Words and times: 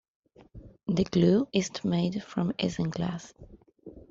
The 0.87 1.03
glue 1.03 1.47
is 1.53 1.69
made 1.83 2.23
from 2.23 2.53
isinglass. 2.53 3.33